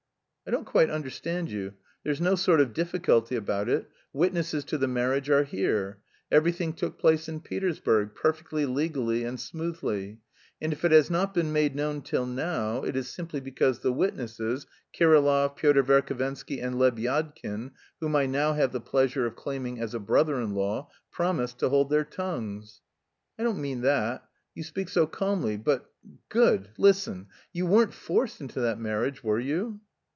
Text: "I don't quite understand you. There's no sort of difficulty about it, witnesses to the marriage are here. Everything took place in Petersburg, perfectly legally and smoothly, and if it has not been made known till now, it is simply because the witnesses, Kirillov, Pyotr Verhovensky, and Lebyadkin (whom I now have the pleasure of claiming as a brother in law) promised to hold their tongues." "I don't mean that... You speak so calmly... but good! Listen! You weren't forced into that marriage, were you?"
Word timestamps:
"I 0.43 0.49
don't 0.53 0.65
quite 0.65 0.89
understand 0.89 1.49
you. 1.49 1.75
There's 2.03 2.19
no 2.19 2.35
sort 2.35 2.59
of 2.59 2.73
difficulty 2.73 3.37
about 3.37 3.69
it, 3.69 3.89
witnesses 4.11 4.65
to 4.65 4.77
the 4.77 4.87
marriage 4.87 5.29
are 5.29 5.45
here. 5.45 5.99
Everything 6.29 6.73
took 6.73 6.97
place 6.99 7.29
in 7.29 7.39
Petersburg, 7.39 8.15
perfectly 8.15 8.65
legally 8.65 9.23
and 9.23 9.39
smoothly, 9.39 10.19
and 10.59 10.73
if 10.73 10.83
it 10.83 10.91
has 10.91 11.09
not 11.09 11.33
been 11.33 11.53
made 11.53 11.73
known 11.73 12.01
till 12.01 12.25
now, 12.25 12.83
it 12.83 12.97
is 12.97 13.07
simply 13.07 13.39
because 13.39 13.79
the 13.79 13.93
witnesses, 13.93 14.67
Kirillov, 14.93 15.55
Pyotr 15.55 15.83
Verhovensky, 15.83 16.61
and 16.61 16.75
Lebyadkin 16.75 17.71
(whom 18.01 18.15
I 18.17 18.25
now 18.25 18.51
have 18.51 18.73
the 18.73 18.81
pleasure 18.81 19.25
of 19.25 19.37
claiming 19.37 19.79
as 19.79 19.93
a 19.93 19.99
brother 20.01 20.41
in 20.41 20.53
law) 20.53 20.89
promised 21.11 21.59
to 21.59 21.69
hold 21.69 21.89
their 21.89 22.03
tongues." 22.03 22.81
"I 23.39 23.43
don't 23.43 23.61
mean 23.61 23.81
that... 23.83 24.27
You 24.53 24.63
speak 24.63 24.89
so 24.89 25.07
calmly... 25.07 25.55
but 25.55 25.89
good! 26.27 26.71
Listen! 26.77 27.27
You 27.53 27.67
weren't 27.67 27.93
forced 27.93 28.41
into 28.41 28.59
that 28.61 28.79
marriage, 28.81 29.23
were 29.23 29.39
you?" 29.39 29.79